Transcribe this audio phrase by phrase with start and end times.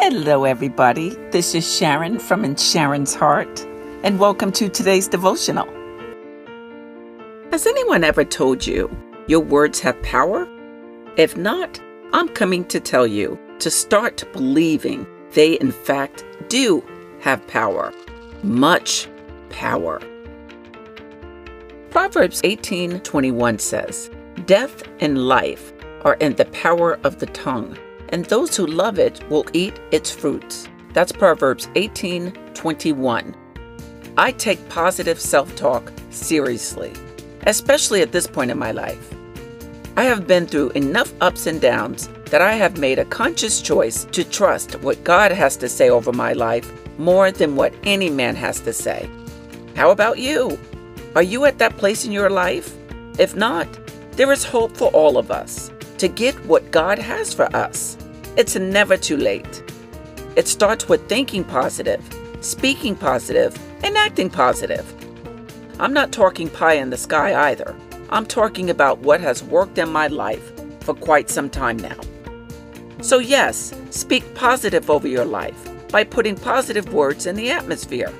[0.00, 1.10] Hello, everybody.
[1.32, 3.66] This is Sharon from In Sharon's Heart,
[4.04, 5.66] and welcome to today's devotional.
[7.50, 8.88] Has anyone ever told you
[9.26, 10.48] your words have power?
[11.16, 11.80] If not,
[12.12, 16.82] I'm coming to tell you to start believing they, in fact, do
[17.20, 17.92] have power.
[18.44, 19.08] Much
[19.50, 20.00] power.
[21.90, 24.10] Proverbs 18:21 says,
[24.46, 25.72] "Death and life
[26.04, 27.76] are in the power of the tongue,
[28.10, 33.34] and those who love it will eat its fruits." That's Proverbs 18:21.
[34.16, 36.92] I take positive self-talk seriously,
[37.46, 39.14] especially at this point in my life.
[39.96, 44.06] I have been through enough ups and downs that I have made a conscious choice
[44.12, 48.36] to trust what God has to say over my life more than what any man
[48.36, 49.08] has to say.
[49.74, 50.58] How about you?
[51.14, 52.74] Are you at that place in your life?
[53.18, 53.68] If not,
[54.16, 57.96] there is hope for all of us to get what God has for us.
[58.36, 59.62] It's never too late.
[60.36, 62.02] It starts with thinking positive,
[62.40, 64.86] speaking positive, and acting positive.
[65.80, 67.74] I'm not talking pie in the sky either.
[68.10, 71.98] I'm talking about what has worked in my life for quite some time now.
[73.00, 78.12] So, yes, speak positive over your life by putting positive words in the atmosphere.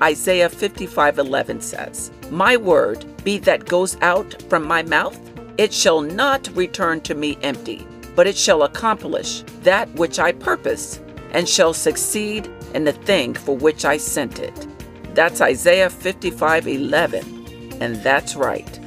[0.00, 5.18] Isaiah 55:11 says, "My word, be that goes out from my mouth,
[5.56, 11.00] it shall not return to me empty, but it shall accomplish that which I purpose,
[11.32, 14.66] and shall succeed in the thing for which I sent it."
[15.14, 18.78] That's Isaiah 55:11, and that's right.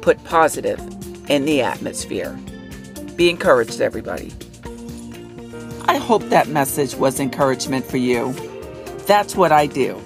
[0.00, 0.80] Put positive
[1.28, 2.38] in the atmosphere.
[3.16, 4.32] Be encouraged, everybody.
[5.86, 8.34] I hope that message was encouragement for you.
[9.06, 9.96] That's what I do.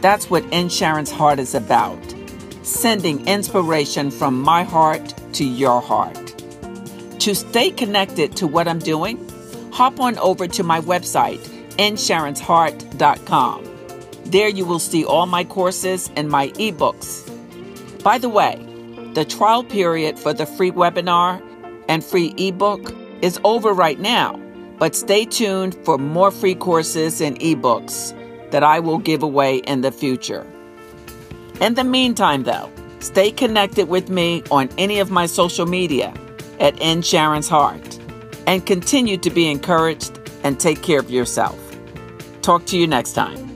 [0.00, 1.98] That's what In Sharon's Heart is about
[2.62, 6.23] sending inspiration from my heart to your heart.
[7.20, 9.18] To stay connected to what I'm doing,
[9.72, 11.40] hop on over to my website,
[11.78, 13.64] insharonsheart.com.
[14.26, 17.22] There you will see all my courses and my ebooks.
[18.02, 18.56] By the way,
[19.14, 21.42] the trial period for the free webinar
[21.88, 24.40] and free ebook is over right now,
[24.78, 28.12] but stay tuned for more free courses and ebooks
[28.50, 30.46] that I will give away in the future.
[31.60, 32.70] In the meantime, though,
[33.00, 36.12] stay connected with me on any of my social media
[36.60, 37.98] at In Sharon's Heart
[38.46, 41.58] and continue to be encouraged and take care of yourself.
[42.42, 43.53] Talk to you next time.